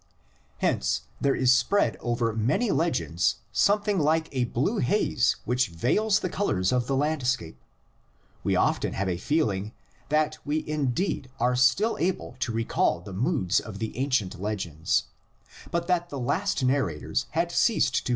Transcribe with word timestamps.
Hence 0.57 1.01
there 1.21 1.35
is 1.35 1.55
spread 1.55 1.95
over 1.99 2.33
many 2.35 2.71
legends 2.71 3.35
some 3.51 3.83
thing 3.83 3.99
like 3.99 4.29
a 4.31 4.45
blue 4.45 4.79
haze 4.79 5.35
which 5.45 5.67
veils 5.67 6.21
the 6.21 6.27
colors 6.27 6.71
of 6.71 6.87
the 6.87 6.95
landscape: 6.95 7.61
we 8.43 8.55
often 8.55 8.93
have 8.93 9.07
a 9.07 9.17
feeling 9.19 9.73
that 10.09 10.39
we 10.43 10.67
indeed 10.67 11.29
are 11.39 11.55
still 11.55 11.97
able 11.99 12.35
to 12.39 12.51
recall 12.51 12.99
the 12.99 13.13
moods 13.13 13.59
of 13.59 13.77
the 13.77 13.95
ancient 13.95 14.41
legends, 14.41 15.03
but 15.69 15.85
that 15.85 16.09
the 16.09 16.17
last 16.17 16.63
narrators 16.63 17.27
had 17.37 17.51
ceased 17.51 17.59
to 17.59 17.59
102 17.59 17.61
THE 17.61 17.69
LEGENDS 17.69 17.91
OF 18.01 18.05
GENESIS. 18.05 18.09